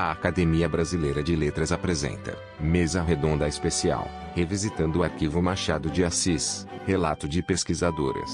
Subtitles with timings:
[0.00, 6.64] A Academia Brasileira de Letras apresenta Mesa Redonda Especial, revisitando o arquivo Machado de Assis,
[6.86, 8.30] relato de pesquisadoras.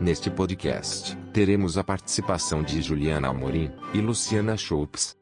[0.00, 5.16] Neste podcast, teremos a participação de Juliana Amorim e Luciana Schultz.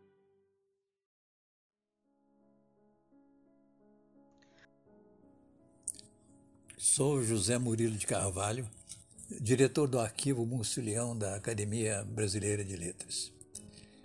[6.79, 8.67] Sou José Murilo de Carvalho,
[9.39, 13.42] diretor do arquivo Múcio Leão da Academia Brasileira de Letras.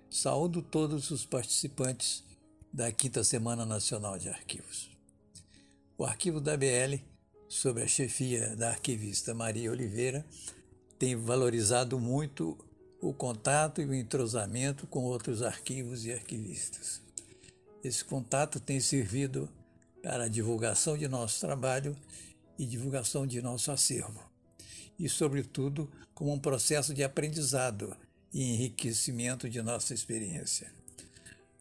[0.09, 2.23] Saúdo todos os participantes
[2.71, 4.89] da Quinta Semana Nacional de Arquivos.
[5.97, 6.95] O arquivo da BL,
[7.49, 10.25] sob a chefia da arquivista Maria Oliveira,
[10.97, 12.57] tem valorizado muito
[13.01, 17.01] o contato e o entrosamento com outros arquivos e arquivistas.
[17.83, 19.49] Esse contato tem servido
[20.01, 21.97] para a divulgação de nosso trabalho
[22.57, 24.23] e divulgação de nosso acervo,
[24.97, 27.95] e, sobretudo, como um processo de aprendizado
[28.33, 30.71] e enriquecimento de nossa experiência.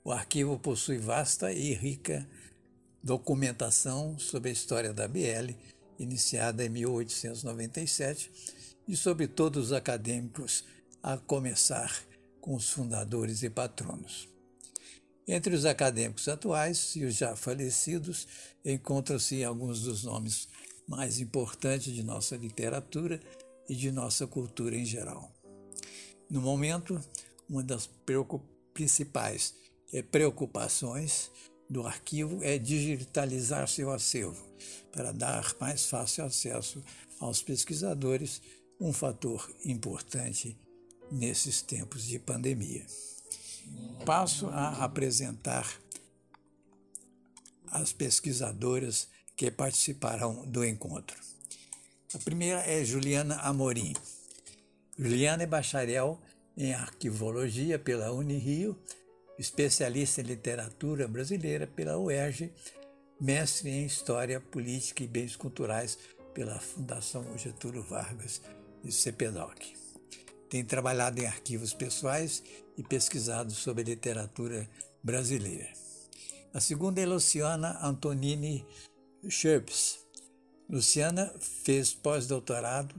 [0.05, 2.29] O arquivo possui vasta e rica
[3.03, 5.55] documentação sobre a história da BL,
[5.99, 8.31] iniciada em 1897,
[8.89, 10.65] e sobre todos os acadêmicos,
[11.03, 12.03] a começar
[12.41, 14.29] com os fundadores e patronos.
[15.27, 18.27] Entre os acadêmicos atuais e os já falecidos,
[18.65, 20.49] encontram-se alguns dos nomes
[20.87, 23.21] mais importantes de nossa literatura
[23.69, 25.36] e de nossa cultura em geral.
[26.29, 27.01] No momento,
[27.49, 27.89] uma das
[28.75, 29.55] principais
[29.93, 31.31] eh, preocupações
[31.69, 34.45] do arquivo é digitalizar seu acervo,
[34.93, 36.83] para dar mais fácil acesso
[37.21, 38.41] aos pesquisadores,
[38.81, 40.57] um fator importante
[41.11, 42.85] nesses tempos de pandemia.
[44.05, 45.81] Passo a apresentar
[47.69, 51.17] as pesquisadoras que participarão do encontro.
[52.15, 53.93] A primeira é Juliana Amorim.
[54.99, 56.19] Juliana é bacharel
[56.57, 58.79] em arquivologia pela Unirio,
[59.39, 62.51] especialista em literatura brasileira pela UERJ,
[63.21, 65.99] mestre em História Política e Bens Culturais
[66.33, 68.41] pela Fundação Getúlio Vargas
[68.83, 69.75] e CPDOC.
[70.49, 72.43] Tem trabalhado em arquivos pessoais
[72.79, 74.67] e pesquisado sobre literatura
[75.03, 75.69] brasileira.
[76.55, 78.65] A segunda é Luciana Antonini
[79.29, 79.99] Scherps.
[80.71, 82.95] Luciana fez pós-doutorado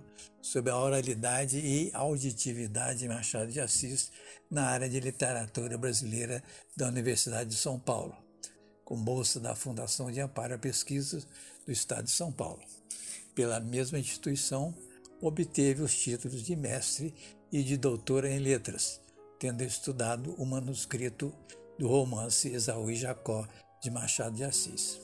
[0.48, 4.10] sobre a oralidade e auditividade de Machado de Assis
[4.50, 6.42] na área de literatura brasileira
[6.76, 8.16] da Universidade de São Paulo,
[8.86, 11.22] com bolsa da Fundação de Amparo à Pesquisa
[11.66, 12.64] do Estado de São Paulo.
[13.36, 14.74] Pela mesma instituição,
[15.20, 17.14] obteve os títulos de mestre
[17.52, 19.02] e de doutora em letras,
[19.38, 21.34] tendo estudado o manuscrito
[21.78, 23.46] do romance Esaú e Jacó
[23.84, 24.98] de Machado de Assis.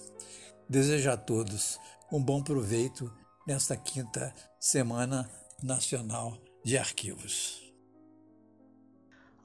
[0.69, 1.77] Desejo a todos
[2.09, 3.11] um bom proveito
[3.45, 5.29] nesta quinta Semana
[5.61, 7.73] Nacional de Arquivos.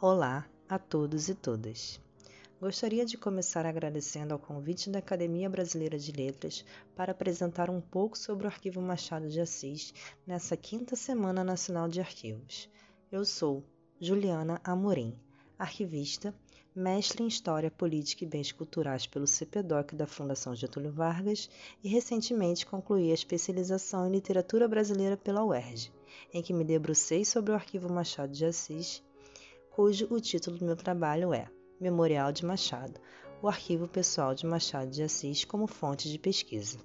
[0.00, 2.00] Olá a todos e todas.
[2.60, 6.64] Gostaria de começar agradecendo ao convite da Academia Brasileira de Letras
[6.94, 9.92] para apresentar um pouco sobre o Arquivo Machado de Assis
[10.24, 12.70] nessa quinta Semana Nacional de Arquivos.
[13.10, 13.64] Eu sou
[14.00, 15.18] Juliana Amorim,
[15.58, 16.32] arquivista
[16.78, 21.50] mestre em História, Política e Bens Culturais pelo CPDOC da Fundação Getúlio Vargas
[21.82, 25.92] e recentemente concluí a especialização em Literatura Brasileira pela UERJ,
[26.32, 29.02] em que me debrucei sobre o Arquivo Machado de Assis,
[29.72, 31.48] cujo o título do meu trabalho é
[31.80, 33.00] Memorial de Machado,
[33.42, 36.78] o arquivo pessoal de Machado de Assis como fonte de pesquisa.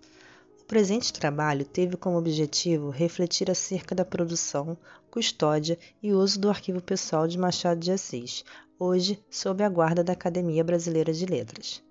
[0.64, 4.78] O presente trabalho teve como objetivo refletir acerca da produção,
[5.12, 8.46] custódia e uso do arquivo pessoal de Machado de Assis,
[8.80, 11.84] hoje sob a guarda da Academia Brasileira de Letras.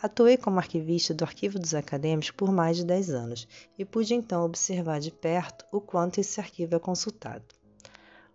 [0.00, 4.44] Atuei como arquivista do Arquivo dos Acadêmicos por mais de 10 anos e pude então
[4.44, 7.59] observar de perto o quanto esse arquivo é consultado.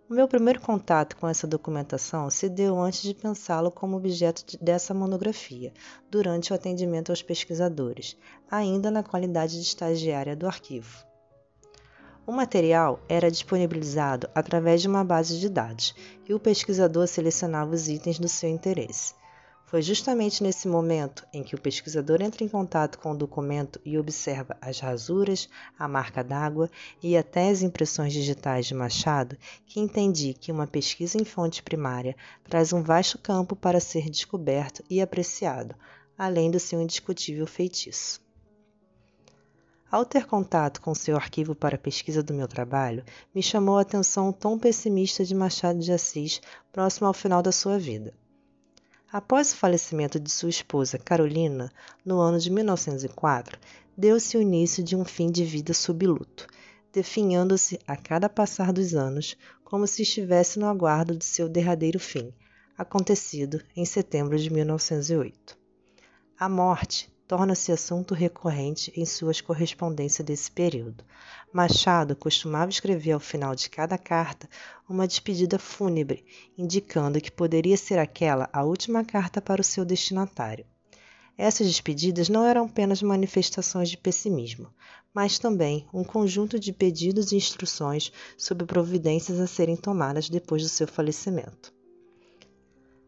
[0.07, 4.93] O meu primeiro contato com essa documentação se deu antes de pensá-lo como objeto dessa
[4.93, 5.73] monografia,
[6.11, 8.15] durante o atendimento aos pesquisadores,
[8.49, 11.03] ainda na qualidade de estagiária do arquivo.
[12.23, 15.95] O material era disponibilizado através de uma base de dados
[16.29, 19.15] e o pesquisador selecionava os itens do seu interesse.
[19.75, 23.97] Foi justamente nesse momento em que o pesquisador entra em contato com o documento e
[23.97, 26.71] observa as rasuras, a marca d'água
[27.03, 32.15] e até as impressões digitais de Machado que entendi que uma pesquisa em fonte primária
[32.45, 35.75] traz um vasto campo para ser descoberto e apreciado,
[36.17, 38.21] além do seu indiscutível feitiço.
[39.91, 43.03] Ao ter contato com seu arquivo para pesquisa do meu trabalho,
[43.35, 46.41] me chamou a atenção o tom pessimista de Machado de Assis
[46.71, 48.13] próximo ao final da sua vida.
[49.17, 51.71] Após o falecimento de sua esposa Carolina,
[52.03, 53.57] no ano de 1904,
[53.95, 56.45] deu-se o início de um fim de vida sob luto,
[56.91, 62.33] definhando-se a cada passar dos anos como se estivesse no aguardo de seu derradeiro fim,
[62.77, 65.57] acontecido em setembro de 1908.
[66.37, 71.03] A morte torna-se assunto recorrente em suas correspondências desse período.
[71.51, 74.49] Machado costumava escrever ao final de cada carta
[74.87, 76.25] uma despedida fúnebre,
[76.57, 80.65] indicando que poderia ser aquela a última carta para o seu destinatário.
[81.37, 84.73] Essas despedidas não eram apenas manifestações de pessimismo,
[85.13, 90.69] mas também um conjunto de pedidos e instruções sobre providências a serem tomadas depois do
[90.69, 91.74] seu falecimento.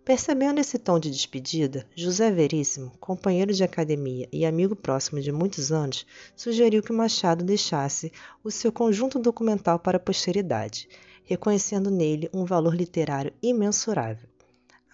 [0.07, 5.69] Percebendo esse tom de despedida, José Veríssimo, companheiro de academia e amigo próximo de muitos
[5.69, 10.88] anos, sugeriu que Machado deixasse o seu conjunto documental para a posteridade,
[11.25, 14.30] reconhecendo nele um valor literário imensurável.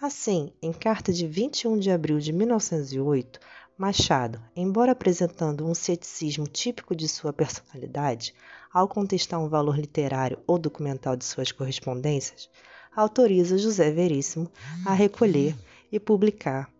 [0.02, 3.38] Assim, em carta de 21 de abril de 1908,
[3.78, 8.34] Machado, embora apresentando um ceticismo típico de sua personalidade,
[8.72, 12.50] ao contestar um valor literário ou documental de suas correspondências,
[12.94, 14.50] autoriza José Veríssimo
[14.84, 15.56] a recolher
[15.90, 16.70] e publicar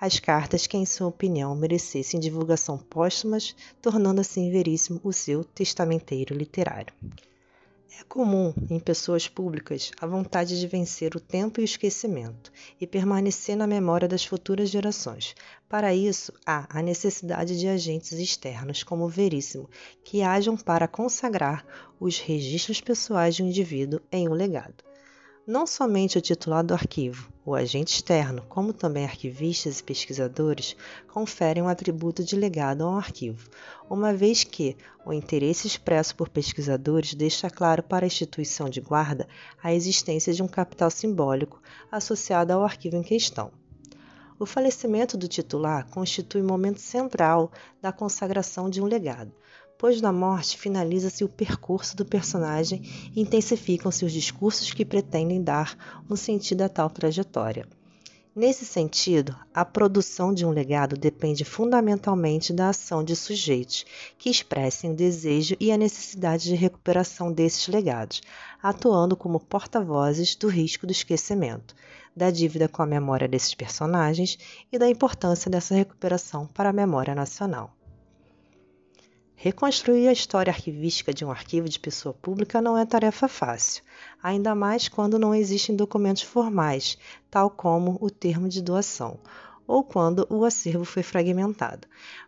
[0.00, 3.38] as cartas que, em sua opinião, merecessem divulgação póstuma,
[3.82, 6.94] tornando assim Veríssimo o seu testamenteiro literário.
[8.00, 12.86] É comum em pessoas públicas a vontade de vencer o tempo e o esquecimento e
[12.86, 15.34] permanecer na memória das futuras gerações.
[15.68, 19.68] Para isso, há a necessidade de agentes externos, como Veríssimo,
[20.04, 21.66] que hajam para consagrar
[21.98, 24.87] os registros pessoais de um indivíduo em um legado.
[25.50, 31.62] Não somente o titular do arquivo, o agente externo, como também arquivistas e pesquisadores, conferem
[31.62, 33.48] um atributo de legado ao arquivo,
[33.88, 39.26] uma vez que o interesse expresso por pesquisadores deixa claro para a instituição de guarda
[39.62, 43.50] a existência de um capital simbólico associado ao arquivo em questão.
[44.38, 47.50] O falecimento do titular constitui momento central
[47.80, 49.32] da consagração de um legado,
[49.78, 52.82] Depois da morte, finaliza-se o percurso do personagem
[53.14, 55.78] e intensificam-se os discursos que pretendem dar
[56.10, 57.64] um sentido a tal trajetória.
[58.34, 63.86] Nesse sentido, a produção de um legado depende fundamentalmente da ação de sujeitos
[64.18, 68.20] que expressem o desejo e a necessidade de recuperação desses legados,
[68.60, 71.72] atuando como porta-vozes do risco do esquecimento,
[72.16, 74.40] da dívida com a memória desses personagens
[74.72, 77.77] e da importância dessa recuperação para a memória nacional.
[79.40, 83.84] Reconstruir a história arquivística de um arquivo de pessoa pública não é tarefa fácil,
[84.20, 86.98] ainda mais quando não existem documentos formais,
[87.30, 89.20] tal como o termo de doação,
[89.64, 91.86] ou quando o acervo foi fragmentado.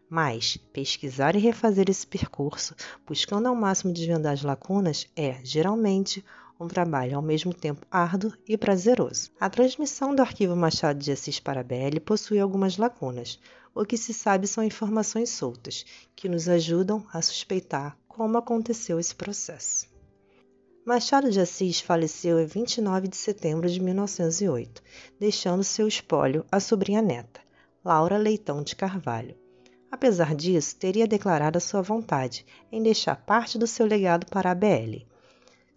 [0.08, 6.24] Mas pesquisar e refazer esse percurso, buscando ao máximo desvendar as lacunas, é, geralmente,
[6.60, 9.32] um trabalho ao mesmo tempo árduo e prazeroso.
[9.40, 13.40] A transmissão do arquivo Machado de Assis para a BL possui algumas lacunas.
[13.74, 15.84] O que se sabe são informações soltas,
[16.16, 19.88] que nos ajudam a suspeitar como aconteceu esse processo.
[20.84, 24.82] Machado de Assis faleceu em 29 de setembro de 1908,
[25.18, 27.40] deixando seu espólio à sobrinha neta,
[27.84, 29.36] Laura Leitão de Carvalho.
[29.90, 34.54] Apesar disso, teria declarado a sua vontade em deixar parte do seu legado para a
[34.54, 35.10] BL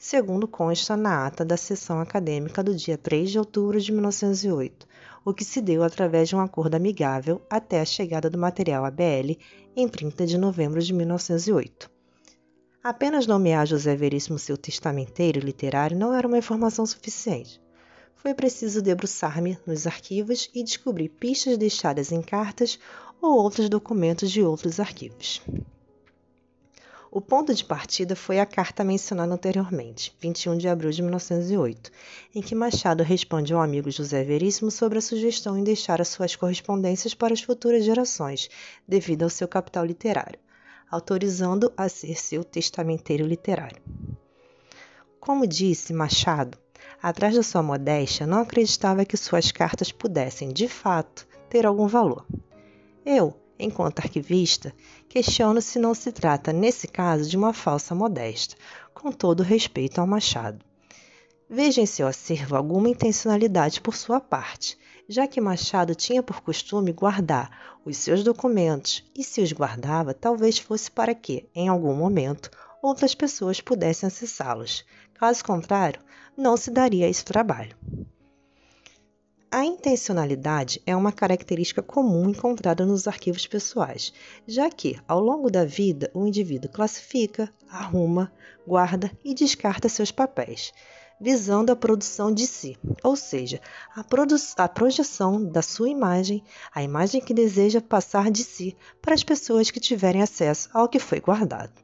[0.04, 4.86] segundo consta na ata da sessão acadêmica do dia 3 de outubro de 1908,
[5.26, 9.38] o que se deu através de um acordo amigável até a chegada do material ABL
[9.76, 11.90] em 30 de novembro de 1908.
[12.84, 17.62] Apenas nomear José Veríssimo seu testamenteiro literário não era uma informação suficiente.
[18.16, 22.78] Foi preciso debruçar-me nos arquivos e descobrir pistas deixadas em cartas
[23.22, 25.42] ou outros documentos de outros arquivos.
[27.16, 31.92] O ponto de partida foi a carta mencionada anteriormente, 21 de abril de 1908,
[32.34, 36.36] em que Machado responde ao amigo José Veríssimo sobre a sugestão em deixar as suas
[36.36, 38.50] correspondências para as futuras gerações,
[38.88, 40.40] devido ao seu capital literário,
[40.90, 43.84] autorizando a ser seu testamenteiro literário.
[45.20, 46.58] Como disse Machado,
[47.00, 52.26] atrás da sua modéstia, não acreditava que suas cartas pudessem, de fato, ter algum valor.
[53.06, 54.74] Eu, enquanto arquivista,
[55.08, 58.58] questiono se não se trata, nesse caso, de uma falsa modéstia,
[58.94, 60.64] com todo respeito ao Machado.
[61.50, 66.92] Veja em seu acervo alguma intencionalidade por sua parte, já que Machado tinha por costume
[66.92, 72.50] guardar os seus documentos e, se os guardava, talvez fosse para que, em algum momento,
[72.82, 74.86] outras pessoas pudessem acessá-los.
[75.14, 76.02] Caso contrário,
[76.36, 77.76] não se daria esse trabalho.
[79.54, 84.12] A intencionalidade é uma característica comum encontrada nos arquivos pessoais,
[84.48, 88.34] já que, ao longo da vida, o indivíduo classifica, arruma,
[88.66, 90.74] guarda e descarta seus papéis,
[91.22, 93.62] visando a produção de si, ou seja,
[93.96, 94.04] a,
[94.64, 96.44] a projeção da sua imagem,
[96.74, 100.98] a imagem que deseja passar de si para as pessoas que tiverem acesso ao que
[100.98, 101.80] foi guardado.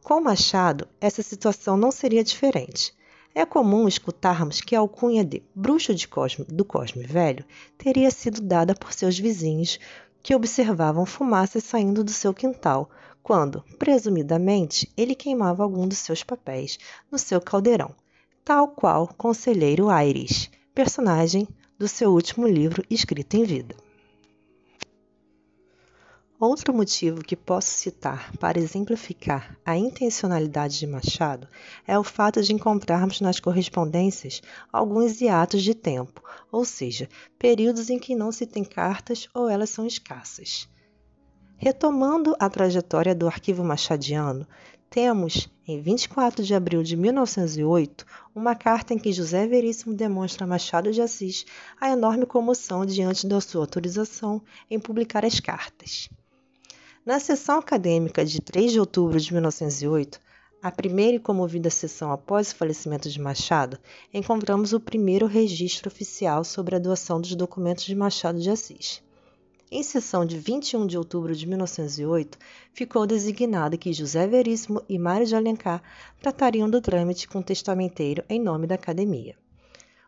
[0.00, 2.94] Com Machado, essa situação não seria diferente.
[3.34, 7.44] É comum escutarmos que a alcunha de bruxo de Cosme, do Cosme Velho
[7.78, 9.80] teria sido dada por seus vizinhos
[10.22, 12.90] que observavam fumaças saindo do seu quintal,
[13.22, 16.78] quando, presumidamente, ele queimava algum dos seus papéis
[17.10, 17.94] no seu caldeirão,
[18.44, 21.48] tal qual Conselheiro Aires, personagem
[21.78, 23.74] do seu último livro escrito em vida.
[26.44, 31.46] Outro motivo que posso citar para exemplificar a intencionalidade de Machado
[31.86, 36.20] é o fato de encontrarmos nas correspondências alguns hiatos de tempo,
[36.50, 37.08] ou seja,
[37.38, 40.68] períodos em que não se tem cartas ou elas são escassas.
[41.56, 44.44] Retomando a trajetória do arquivo machadiano,
[44.90, 50.48] temos, em 24 de abril de 1908, uma carta em que José Veríssimo demonstra a
[50.48, 51.46] Machado de Assis
[51.80, 56.10] a enorme comoção diante da sua autorização em publicar as cartas.
[57.04, 60.20] Na sessão acadêmica de 3 de outubro de 1908,
[60.62, 63.76] a primeira e comovida sessão após o falecimento de Machado,
[64.14, 69.02] encontramos o primeiro registro oficial sobre a doação dos documentos de Machado de Assis.
[69.68, 72.38] Em sessão de 21 de outubro de 1908,
[72.72, 75.82] ficou designado que José Veríssimo e Mário de Alencar
[76.20, 79.41] tratariam do trâmite com o testamenteiro em nome da Academia.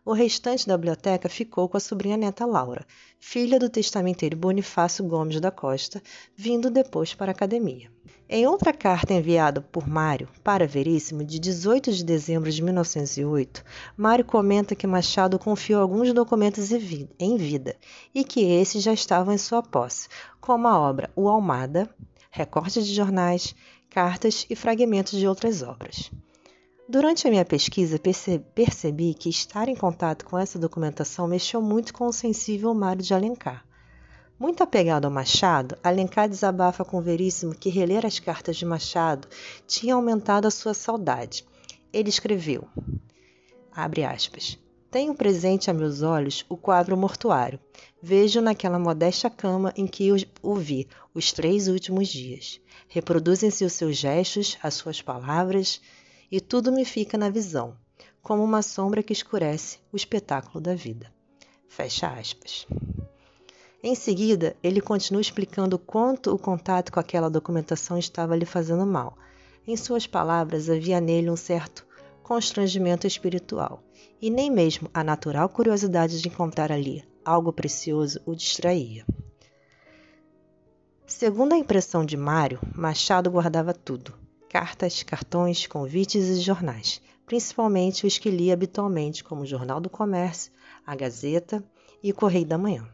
[0.07, 2.85] O restante da biblioteca ficou com a sobrinha neta Laura,
[3.19, 5.99] filha do testamenteiro Bonifácio Gomes da Costa,
[6.35, 7.89] vindo depois para a academia.
[8.29, 13.63] Em outra carta enviada por Mário para Veríssimo, de 18 de dezembro de 1908,
[13.97, 17.75] Mário comenta que Machado confiou alguns documentos em vida
[18.13, 20.07] e que esses já estavam em sua posse,
[20.39, 21.89] como a obra O Almada,
[22.29, 23.55] recortes de jornais,
[23.89, 26.11] cartas e fragmentos de outras obras.
[26.87, 27.99] Durante a minha pesquisa,
[28.53, 33.11] percebi que estar em contato com essa documentação mexeu muito com o sensível Mário de
[33.11, 33.65] Alencar.
[34.37, 39.27] Muito apegado ao Machado, Alencar desabafa com Veríssimo que reler as cartas de Machado
[39.65, 41.43] tinha aumentado a sua saudade.
[41.91, 42.67] Ele escreveu,
[43.73, 44.59] aspas,
[44.91, 47.59] tenho presente a meus olhos o quadro mortuário.
[47.99, 50.09] Vejo naquela modesta cama em que
[50.43, 52.61] o vi os três últimos dias.
[52.87, 55.81] Reproduzem-se os seus gestos, as suas palavras,
[56.31, 57.75] e tudo me fica na visão,
[58.21, 61.13] como uma sombra que escurece o espetáculo da vida.
[61.67, 62.65] Fecha aspas.
[63.83, 69.17] Em seguida, ele continua explicando quanto o contato com aquela documentação estava lhe fazendo mal.
[69.67, 71.85] Em suas palavras, havia nele um certo
[72.23, 73.83] constrangimento espiritual,
[74.19, 79.05] e nem mesmo a natural curiosidade de encontrar ali algo precioso o distraía.
[81.05, 84.13] Segundo a impressão de Mário, Machado guardava tudo,
[84.55, 90.49] cartas, cartões, convites e jornais, principalmente os que lia habitualmente, como o Jornal do Comércio,
[90.87, 91.61] a Gazeta
[92.01, 92.87] e o Correio da Manhã.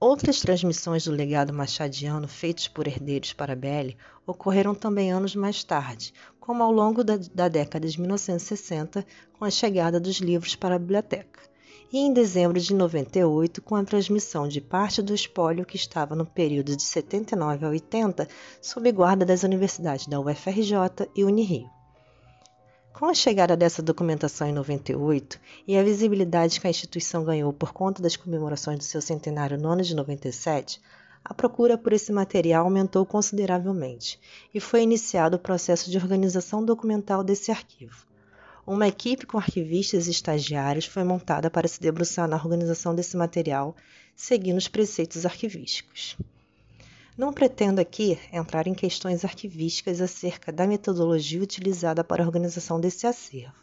[0.00, 6.12] Outras transmissões do legado machadiano feitos por herdeiros para Belli ocorreram também anos mais tarde,
[6.40, 9.06] como ao longo da, da década de 1960,
[9.38, 11.48] com a chegada dos livros para a biblioteca
[11.92, 16.26] e em dezembro de 98 com a transmissão de parte do espólio que estava no
[16.26, 18.28] período de 79 a 80
[18.60, 21.70] sob guarda das universidades da UFRJ e Unirio.
[22.92, 27.72] Com a chegada dessa documentação em 98 e a visibilidade que a instituição ganhou por
[27.72, 30.80] conta das comemorações do seu centenário no ano de 97,
[31.24, 34.18] a procura por esse material aumentou consideravelmente
[34.52, 38.07] e foi iniciado o processo de organização documental desse arquivo.
[38.70, 43.74] Uma equipe com arquivistas e estagiários foi montada para se debruçar na organização desse material,
[44.14, 46.18] seguindo os preceitos arquivísticos.
[47.16, 53.06] Não pretendo aqui entrar em questões arquivísticas acerca da metodologia utilizada para a organização desse
[53.06, 53.54] acervo.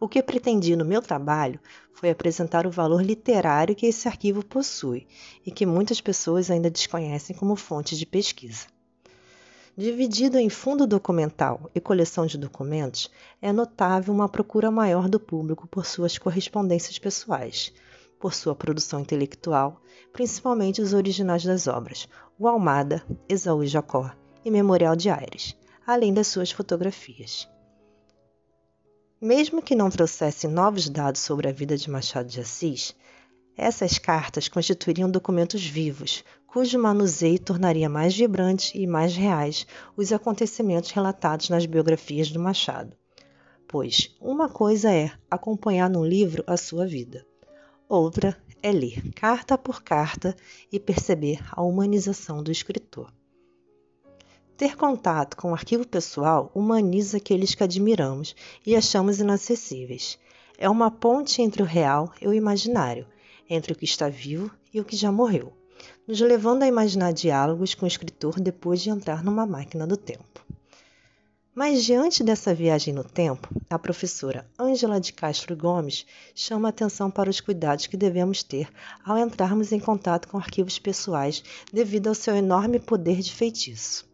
[0.00, 1.60] O que pretendi no meu trabalho
[1.92, 5.06] foi apresentar o valor literário que esse arquivo possui
[5.44, 8.66] e que muitas pessoas ainda desconhecem como fonte de pesquisa.
[9.76, 13.10] Dividido em fundo documental e coleção de documentos,
[13.40, 17.72] é notável uma procura maior do público por suas correspondências pessoais,
[18.20, 19.80] por sua produção intelectual,
[20.12, 22.06] principalmente os originais das obras,
[22.38, 24.10] o Almada, Esaú e Jacó
[24.44, 27.48] e Memorial de Aires, além das suas fotografias.
[29.18, 32.94] Mesmo que não trouxesse novos dados sobre a vida de Machado de Assis,
[33.56, 39.66] essas cartas constituiriam documentos vivos, cujo manuseio tornaria mais vibrantes e mais reais
[39.96, 42.94] os acontecimentos relatados nas biografias do Machado.
[43.66, 47.26] Pois uma coisa é acompanhar num livro a sua vida,
[47.88, 50.36] outra é ler carta por carta
[50.70, 53.10] e perceber a humanização do escritor.
[54.54, 60.18] Ter contato com o arquivo pessoal humaniza aqueles que admiramos e achamos inacessíveis.
[60.58, 63.06] É uma ponte entre o real e o imaginário,
[63.48, 65.52] entre o que está vivo e o que já morreu,
[66.06, 70.44] nos levando a imaginar diálogos com o escritor depois de entrar numa máquina do tempo.
[71.54, 77.28] Mas diante dessa viagem no tempo, a professora Ângela de Castro Gomes chama atenção para
[77.28, 78.70] os cuidados que devemos ter
[79.04, 84.10] ao entrarmos em contato com arquivos pessoais devido ao seu enorme poder de feitiço.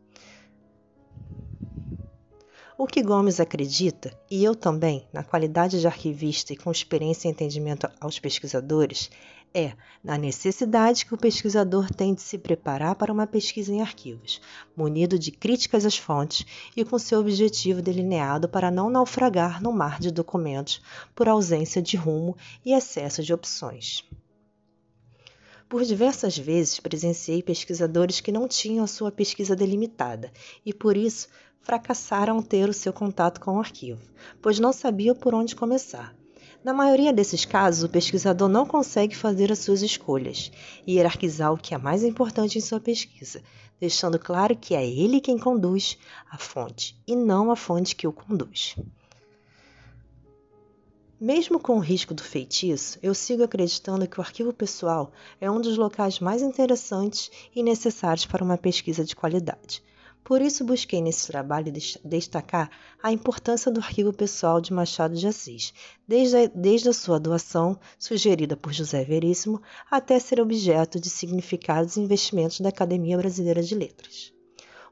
[2.76, 7.30] O que Gomes acredita, e eu também, na qualidade de arquivista e com experiência e
[7.30, 9.10] entendimento aos pesquisadores,
[9.54, 14.40] é na necessidade que o pesquisador tem de se preparar para uma pesquisa em arquivos,
[14.76, 19.98] munido de críticas às fontes e com seu objetivo delineado para não naufragar no mar
[19.98, 20.80] de documentos
[21.14, 24.04] por ausência de rumo e excesso de opções.
[25.68, 30.32] Por diversas vezes presenciei pesquisadores que não tinham a sua pesquisa delimitada
[30.64, 31.28] e, por isso,
[31.60, 34.00] fracassaram ter o seu contato com o arquivo,
[34.40, 36.16] pois não sabiam por onde começar.
[36.68, 40.52] Na maioria desses casos, o pesquisador não consegue fazer as suas escolhas
[40.86, 43.42] e hierarquizar o que é mais importante em sua pesquisa,
[43.80, 45.96] deixando claro que é ele quem conduz
[46.30, 48.76] a fonte e não a fonte que o conduz.
[51.18, 55.10] Mesmo com o risco do feitiço, eu sigo acreditando que o arquivo pessoal
[55.40, 59.82] é um dos locais mais interessantes e necessários para uma pesquisa de qualidade.
[60.28, 61.72] Por isso, busquei nesse trabalho
[62.04, 62.70] destacar
[63.02, 65.72] a importância do arquivo pessoal de Machado de Assis,
[66.06, 71.96] desde a, desde a sua doação, sugerida por José Veríssimo, até ser objeto de significados
[71.96, 74.30] e investimentos da Academia Brasileira de Letras.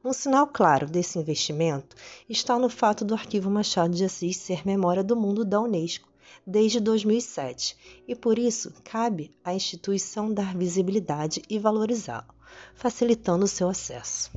[0.03, 1.95] Um sinal claro desse investimento
[2.27, 6.09] está no fato do Arquivo Machado de Assis ser memória do mundo da Unesco
[6.47, 7.77] desde 2007
[8.09, 12.35] e, por isso, cabe à instituição dar visibilidade e valorizá-lo,
[12.75, 14.31] facilitando o seu acesso.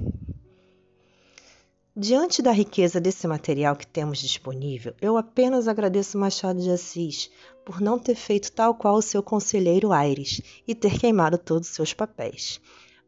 [2.02, 7.30] Diante da riqueza desse material que temos disponível, eu apenas agradeço Machado de Assis
[7.66, 11.76] por não ter feito tal qual o seu conselheiro Aires e ter queimado todos os
[11.76, 12.62] seus papéis.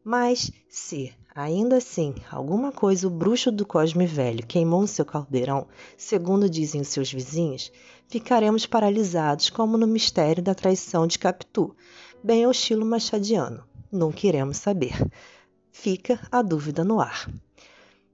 [0.04, 5.66] Mas se, ainda assim, alguma coisa o bruxo do Cosme Velho queimou no seu caldeirão,
[5.96, 7.72] segundo dizem os seus vizinhos,
[8.08, 11.74] ficaremos paralisados como no mistério da traição de Capitu,
[12.22, 13.64] bem ao estilo machadiano.
[13.90, 14.92] Não queremos saber.
[15.70, 17.26] Fica a dúvida no ar.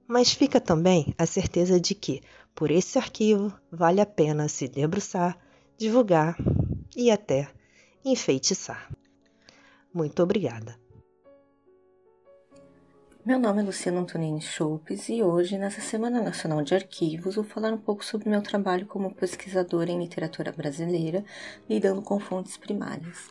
[0.09, 2.23] Mas fica também a certeza de que,
[2.55, 5.37] por esse arquivo, vale a pena se debruçar,
[5.77, 6.35] divulgar
[6.95, 7.47] e até
[8.03, 8.89] enfeitiçar.
[9.93, 10.75] Muito obrigada.
[13.23, 17.71] Meu nome é Luciana Antonini Choupes e hoje, nessa Semana Nacional de Arquivos, vou falar
[17.71, 21.23] um pouco sobre meu trabalho como pesquisadora em literatura brasileira,
[21.69, 23.29] lidando com fontes primárias.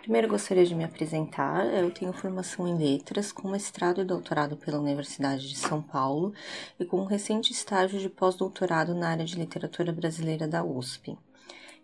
[0.00, 1.66] Primeiro gostaria de me apresentar.
[1.66, 6.32] Eu tenho formação em letras, com mestrado e doutorado pela Universidade de São Paulo
[6.78, 11.18] e com um recente estágio de pós-doutorado na área de literatura brasileira da USP.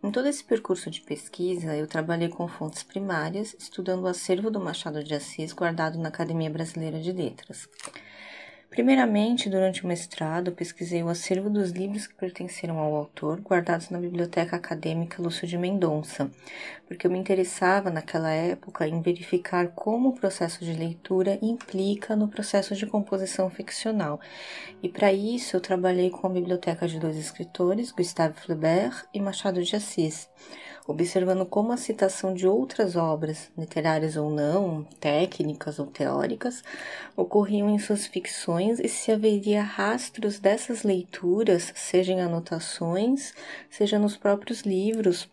[0.03, 4.61] Em todo esse percurso de pesquisa, eu trabalhei com fontes primárias, estudando o acervo do
[4.61, 7.69] Machado de Assis guardado na Academia Brasileira de Letras.
[8.69, 13.99] Primeiramente, durante o mestrado, pesquisei o acervo dos livros que pertenceram ao autor, guardados na
[13.99, 16.31] Biblioteca Acadêmica Lúcio de Mendonça,
[16.87, 22.29] porque eu me interessava naquela época em verificar como o processo de leitura implica no
[22.29, 24.21] processo de composição ficcional.
[24.83, 29.63] E para isso eu trabalhei com a biblioteca de dois escritores, Gustave Flaubert e Machado
[29.63, 30.29] de Assis
[30.87, 36.63] observando como a citação de outras obras, literárias ou não, técnicas ou teóricas,
[37.17, 43.35] ocorriam em suas ficções e se haveria rastros dessas leituras, seja em anotações,
[43.69, 45.29] seja nos próprios livros,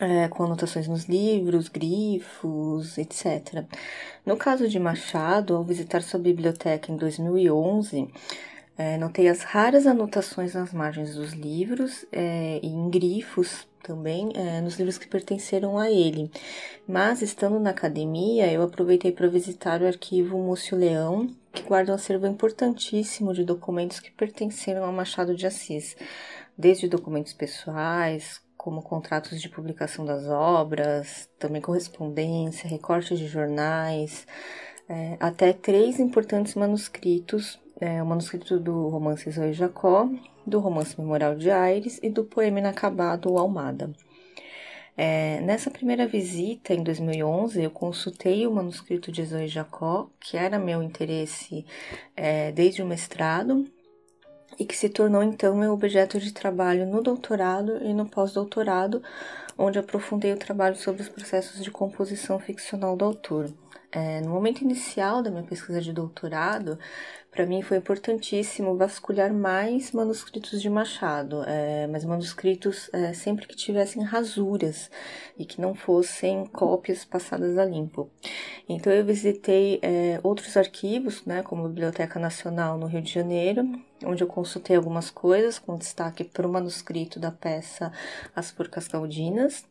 [0.00, 3.64] é, com anotações nos livros, grifos, etc.
[4.24, 8.08] No caso de Machado, ao visitar sua biblioteca em 2011,
[8.78, 14.60] é, notei as raras anotações nas margens dos livros é, e em grifos também é,
[14.60, 16.30] nos livros que pertenceram a ele.
[16.88, 21.94] Mas, estando na academia, eu aproveitei para visitar o arquivo Múcio Leão, que guarda um
[21.94, 25.96] acervo importantíssimo de documentos que pertenceram ao Machado de Assis,
[26.58, 34.26] desde documentos pessoais, como contratos de publicação das obras, também correspondência, recortes de jornais,
[34.88, 40.08] é, até três importantes manuscritos é, o manuscrito do romance Zoe Jacó,
[40.46, 43.90] do romance Memorial de Aires e do poema inacabado Almada.
[44.96, 50.58] É, nessa primeira visita, em 2011, eu consultei o manuscrito de Zoe Jacó, que era
[50.58, 51.66] meu interesse
[52.16, 53.66] é, desde o mestrado,
[54.58, 59.02] e que se tornou então meu objeto de trabalho no doutorado e no pós-doutorado,
[59.58, 63.50] onde aprofundei o trabalho sobre os processos de composição ficcional do autor.
[63.92, 66.78] É, no momento inicial da minha pesquisa de doutorado,
[67.30, 73.54] para mim foi importantíssimo vasculhar mais manuscritos de Machado, é, mas manuscritos é, sempre que
[73.54, 74.90] tivessem rasuras
[75.38, 78.10] e que não fossem cópias passadas a limpo.
[78.68, 83.62] Então eu visitei é, outros arquivos, né, como a Biblioteca Nacional no Rio de Janeiro,
[84.04, 87.92] onde eu consultei algumas coisas, com destaque para o manuscrito da peça
[88.34, 89.64] As Porcas Caldinas.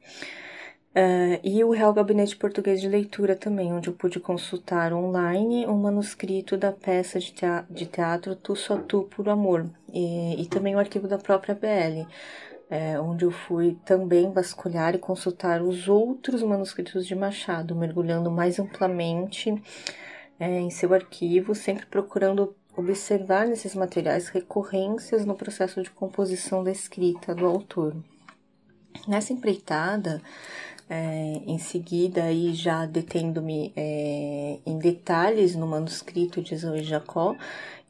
[0.96, 5.78] Uh, e o Real Gabinete Português de Leitura também, onde eu pude consultar online um
[5.78, 10.74] manuscrito da peça de, teatro, de teatro Tu Só Tu Por Amor, e, e também
[10.74, 12.10] o arquivo da própria BL,
[12.70, 18.58] é, onde eu fui também vasculhar e consultar os outros manuscritos de Machado, mergulhando mais
[18.58, 19.54] amplamente
[20.40, 26.72] é, em seu arquivo, sempre procurando observar nesses materiais recorrências no processo de composição da
[26.72, 27.96] escrita do autor.
[29.08, 30.22] Nessa empreitada,
[30.90, 37.36] é, em seguida, aí já detendo-me é, em detalhes no manuscrito de Zoe Jacó,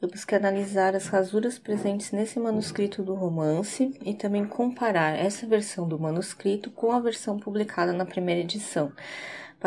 [0.00, 5.88] eu busquei analisar as rasuras presentes nesse manuscrito do romance e também comparar essa versão
[5.88, 8.92] do manuscrito com a versão publicada na primeira edição,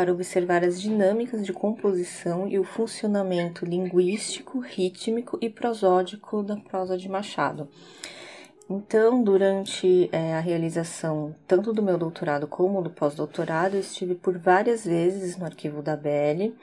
[0.00, 6.96] para observar as dinâmicas de composição e o funcionamento linguístico, rítmico e prosódico da prosa
[6.96, 7.68] de Machado.
[8.70, 14.38] Então, durante é, a realização tanto do meu doutorado como do pós-doutorado, eu estive por
[14.38, 16.54] várias vezes no arquivo da BL,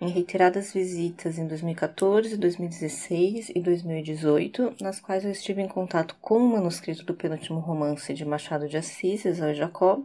[0.00, 6.38] em reiteradas visitas em 2014, 2016 e 2018, nas quais eu estive em contato com
[6.38, 10.00] o manuscrito do penúltimo romance de Machado de Assis, Exói Jacó,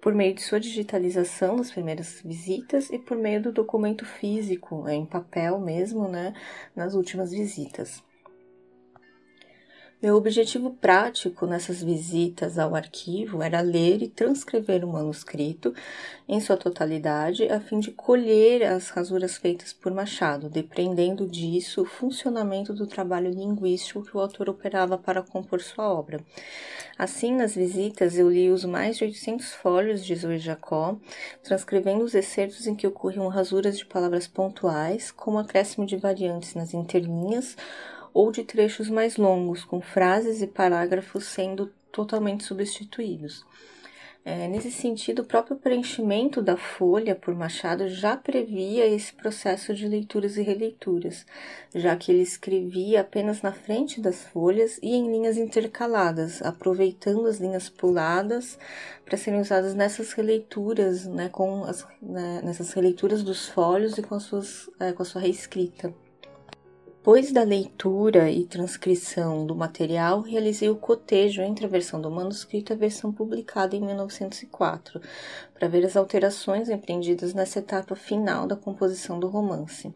[0.00, 5.04] por meio de sua digitalização nas primeiras visitas e por meio do documento físico, em
[5.06, 6.34] papel mesmo, né,
[6.74, 8.02] nas últimas visitas.
[10.02, 15.74] Meu objetivo prático nessas visitas ao arquivo era ler e transcrever o manuscrito
[16.26, 21.84] em sua totalidade, a fim de colher as rasuras feitas por Machado, depreendendo disso o
[21.84, 26.18] funcionamento do trabalho linguístico que o autor operava para compor sua obra.
[26.96, 30.96] Assim, nas visitas, eu li os mais de 800 fólios de Zoe Jacó,
[31.42, 36.72] transcrevendo os excertos em que ocorriam rasuras de palavras pontuais, como acréscimo de variantes nas
[36.72, 37.54] interlinhas
[38.12, 43.44] ou de trechos mais longos, com frases e parágrafos sendo totalmente substituídos.
[44.22, 49.88] É, nesse sentido, o próprio preenchimento da folha por Machado já previa esse processo de
[49.88, 51.24] leituras e releituras,
[51.74, 57.38] já que ele escrevia apenas na frente das folhas e em linhas intercaladas, aproveitando as
[57.38, 58.58] linhas puladas
[59.06, 64.20] para serem usadas nessas releituras, né, com as, né, nessas releituras dos folhos e com,
[64.20, 65.94] suas, é, com a sua reescrita.
[67.00, 72.72] Depois da leitura e transcrição do material, realizei o cotejo entre a versão do manuscrito
[72.72, 75.00] e a versão publicada em 1904,
[75.54, 79.90] para ver as alterações empreendidas nessa etapa final da composição do romance.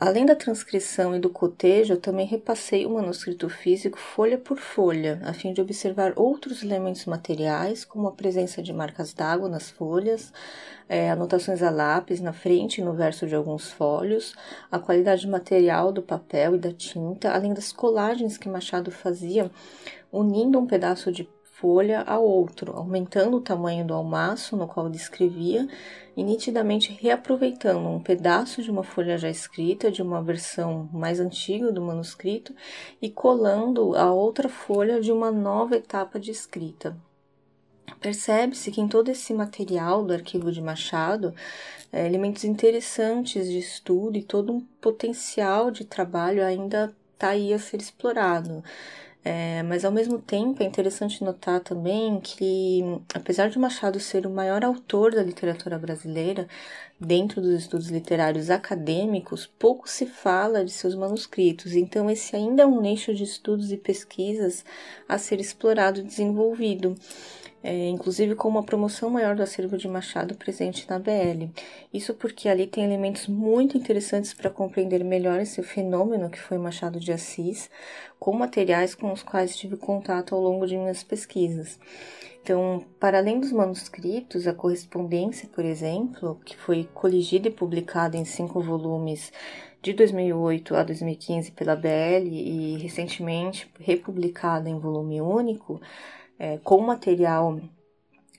[0.00, 5.20] Além da transcrição e do cotejo, eu também repassei o manuscrito físico folha por folha,
[5.24, 10.32] a fim de observar outros elementos materiais, como a presença de marcas d'água nas folhas,
[10.88, 14.34] é, anotações a lápis na frente e no verso de alguns folhos,
[14.70, 19.48] a qualidade material do papel e da tinta, além das colagens que Machado fazia,
[20.10, 21.28] unindo um pedaço de
[21.60, 25.68] folha a outro, aumentando o tamanho do almaço no qual descrevia
[26.16, 31.72] e nitidamente reaproveitando um pedaço de uma folha já escrita, de uma versão mais antiga
[31.72, 32.54] do manuscrito,
[33.02, 36.96] e colando a outra folha de uma nova etapa de escrita.
[38.00, 41.34] Percebe-se que em todo esse material do arquivo de Machado,
[41.92, 47.58] é, elementos interessantes de estudo e todo um potencial de trabalho ainda está aí a
[47.58, 48.62] ser explorado.
[49.30, 52.80] É, mas ao mesmo tempo é interessante notar também que,
[53.12, 56.48] apesar de Machado ser o maior autor da literatura brasileira,
[56.98, 62.66] dentro dos estudos literários acadêmicos, pouco se fala de seus manuscritos, então esse ainda é
[62.66, 64.64] um nicho de estudos e pesquisas
[65.06, 66.96] a ser explorado e desenvolvido
[67.62, 71.50] é, inclusive com uma promoção maior do acervo de Machado presente na BL.
[71.92, 77.00] Isso porque ali tem elementos muito interessantes para compreender melhor esse fenômeno que foi Machado
[77.00, 77.70] de Assis,
[78.18, 81.78] com materiais com os quais tive contato ao longo de minhas pesquisas.
[82.42, 88.24] Então, para além dos manuscritos, a correspondência, por exemplo, que foi coligida e publicada em
[88.24, 89.30] cinco volumes
[89.82, 95.80] de 2008 a 2015 pela BL e recentemente republicada em volume único,
[96.38, 97.60] é, com material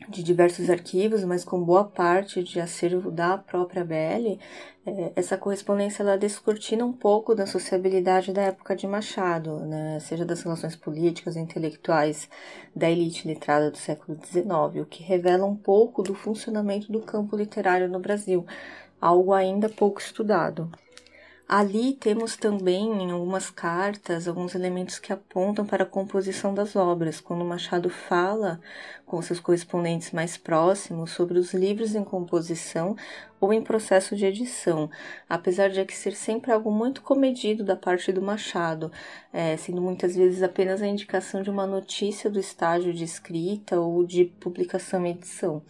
[0.07, 4.39] de diversos arquivos, mas com boa parte de acervo da própria BL,
[4.85, 10.25] é, essa correspondência ela descortina um pouco da sociabilidade da época de Machado, né, seja
[10.25, 12.29] das relações políticas e intelectuais
[12.73, 17.35] da elite letrada do século XIX, o que revela um pouco do funcionamento do campo
[17.35, 18.45] literário no Brasil,
[19.01, 20.71] algo ainda pouco estudado.
[21.51, 27.19] Ali temos também, em algumas cartas, alguns elementos que apontam para a composição das obras,
[27.19, 28.62] quando Machado fala
[29.09, 32.95] com seus correspondentes mais próximos sobre os livros em composição
[33.41, 34.87] ou em processo de edição,
[35.27, 38.91] apesar de ser sempre algo muito comedido da parte do Machado,
[39.33, 44.05] é, sendo muitas vezes apenas a indicação de uma notícia do estágio de escrita ou
[44.05, 45.63] de publicação e edição,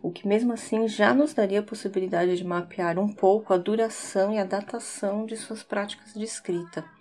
[0.00, 4.32] o que mesmo assim já nos daria a possibilidade de mapear um pouco a duração
[4.32, 6.97] e a datação de suas práticas de escrita.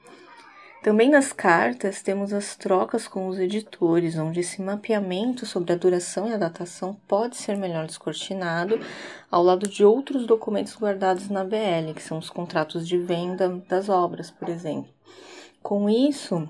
[0.88, 6.30] Também nas cartas temos as trocas com os editores, onde esse mapeamento sobre a duração
[6.30, 8.80] e a datação pode ser melhor descortinado
[9.30, 13.90] ao lado de outros documentos guardados na BL, que são os contratos de venda das
[13.90, 14.90] obras, por exemplo.
[15.62, 16.48] Com isso,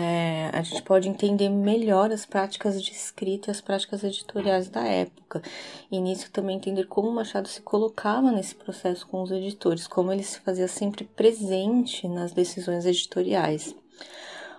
[0.00, 4.84] é, a gente pode entender melhor as práticas de escrita e as práticas editoriais da
[4.84, 5.42] época.
[5.90, 10.22] E nisso também entender como Machado se colocava nesse processo com os editores, como ele
[10.22, 13.74] se fazia sempre presente nas decisões editoriais.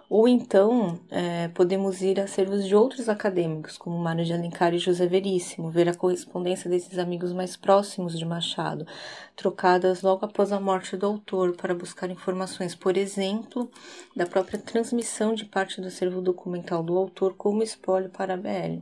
[0.10, 4.80] Ou então, é, podemos ir a acervos de outros acadêmicos, como Mário de Alencar e
[4.80, 8.88] José Veríssimo, ver a correspondência desses amigos mais próximos de Machado,
[9.36, 13.70] trocadas logo após a morte do autor, para buscar informações, por exemplo,
[14.16, 18.82] da própria transmissão de parte do acervo documental do autor como espólio para a.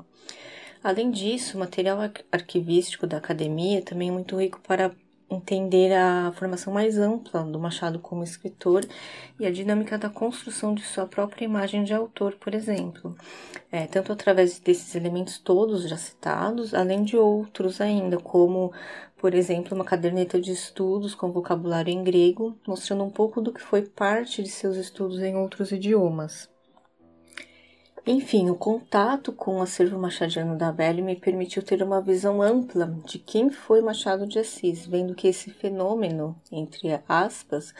[0.81, 1.99] Além disso, o material
[2.31, 4.95] arquivístico da academia também é muito rico para
[5.29, 8.85] entender a formação mais ampla do Machado como escritor
[9.39, 13.15] e a dinâmica da construção de sua própria imagem de autor, por exemplo,
[13.71, 18.71] é, tanto através desses elementos todos já citados, além de outros ainda, como,
[19.17, 23.61] por exemplo, uma caderneta de estudos com vocabulário em grego, mostrando um pouco do que
[23.61, 26.49] foi parte de seus estudos em outros idiomas.
[28.09, 32.97] Enfim, o contato com o acervo machadiano da Belli me permitiu ter uma visão ampla
[33.05, 37.73] de quem foi Machado de Assis, vendo que esse fenômeno, entre aspas,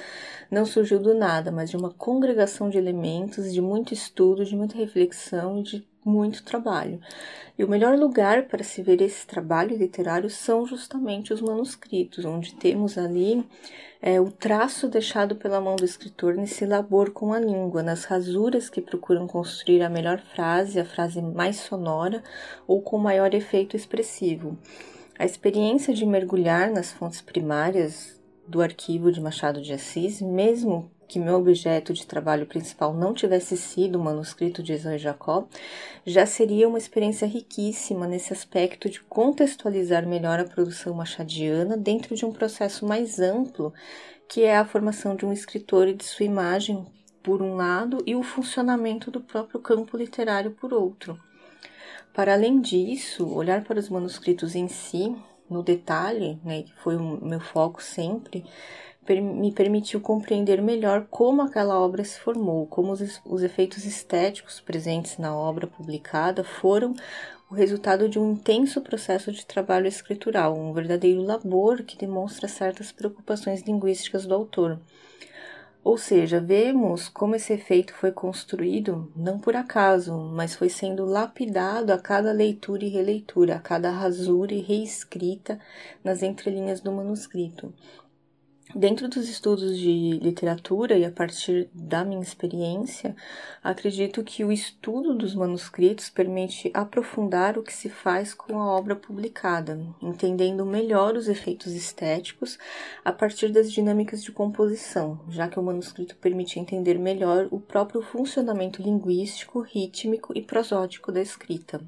[0.52, 4.78] não surgiu do nada, mas de uma congregação de elementos, de muito estudo, de muita
[4.78, 7.00] reflexão e de muito trabalho.
[7.58, 12.56] E o melhor lugar para se ver esse trabalho literário são justamente os manuscritos, onde
[12.56, 13.46] temos ali
[14.02, 18.70] é, o traço deixado pela mão do escritor nesse labor com a língua, nas rasuras
[18.70, 22.24] que procuram construir a melhor frase, a frase mais sonora
[22.68, 24.58] ou com maior efeito expressivo.
[25.18, 31.20] A experiência de mergulhar nas fontes primárias do arquivo de Machado de Assis, mesmo que
[31.20, 35.48] meu objeto de trabalho principal não tivesse sido o manuscrito de Isaac Jacó,
[36.06, 42.26] já seria uma experiência riquíssima nesse aspecto de contextualizar melhor a produção machadiana dentro de
[42.26, 43.74] um processo mais amplo,
[44.28, 46.86] que é a formação de um escritor e de sua imagem,
[47.24, 51.20] por um lado, e o funcionamento do próprio campo literário, por outro.
[52.14, 55.16] Para além disso, olhar para os manuscritos em si,
[55.50, 58.44] no detalhe, né, que foi o meu foco sempre,
[59.10, 65.18] me permitiu compreender melhor como aquela obra se formou, como os, os efeitos estéticos presentes
[65.18, 66.94] na obra publicada foram
[67.50, 72.92] o resultado de um intenso processo de trabalho escritural, um verdadeiro labor que demonstra certas
[72.92, 74.80] preocupações linguísticas do autor.
[75.82, 81.94] Ou seja, vemos como esse efeito foi construído não por acaso, mas foi sendo lapidado
[81.94, 85.58] a cada leitura e releitura, a cada rasura e reescrita
[86.04, 87.74] nas entrelinhas do manuscrito.
[88.78, 93.16] Dentro dos estudos de literatura e a partir da minha experiência,
[93.64, 98.96] acredito que o estudo dos manuscritos permite aprofundar o que se faz com a obra
[98.96, 102.60] publicada, entendendo melhor os efeitos estéticos
[103.04, 108.04] a partir das dinâmicas de composição, já que o manuscrito permite entender melhor o próprio
[108.04, 111.82] funcionamento linguístico, rítmico e prosódico da escrita.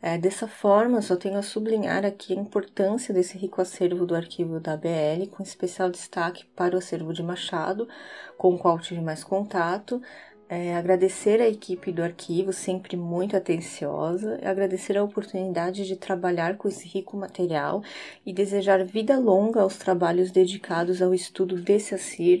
[0.00, 4.60] É, dessa forma, só tenho a sublinhar aqui a importância desse rico acervo do arquivo
[4.60, 7.88] da ABL, com especial destaque para o acervo de Machado,
[8.36, 10.00] com o qual tive mais contato,
[10.48, 16.66] é, agradecer a equipe do arquivo, sempre muito atenciosa, agradecer a oportunidade de trabalhar com
[16.68, 17.82] esse rico material
[18.24, 21.94] e desejar vida longa aos trabalhos dedicados ao estudo desse